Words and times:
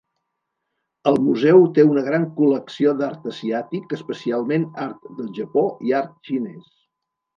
El 1.11 1.17
museu 1.25 1.65
té 1.75 1.83
una 1.89 2.03
gran 2.07 2.25
col·lecció 2.39 2.93
d'art 3.01 3.27
asiàtic, 3.33 3.95
especialment 3.99 4.67
art 4.87 5.07
del 5.21 5.29
japó 5.41 5.67
i 5.91 5.95
art 6.01 6.17
xinès. 6.31 6.65